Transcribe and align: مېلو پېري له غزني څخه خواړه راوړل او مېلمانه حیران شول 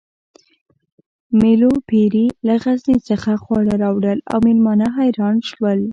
مېلو 1.39 1.71
پېري 1.87 2.27
له 2.47 2.55
غزني 2.63 2.97
څخه 3.09 3.31
خواړه 3.43 3.73
راوړل 3.83 4.19
او 4.31 4.37
مېلمانه 4.45 4.87
حیران 4.97 5.37
شول 5.49 5.79